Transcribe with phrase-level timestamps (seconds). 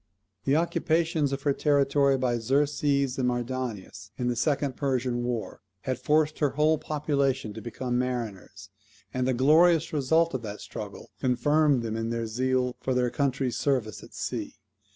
[0.45, 5.99] The occupations of her territory by Xerxes and Mardonius, in the second Persian war, had
[5.99, 8.71] forced her whole population to become mariners;
[9.13, 13.57] and the glorious results of that struggle confirmed them in their zeal for their country's
[13.59, 14.55] service at sea.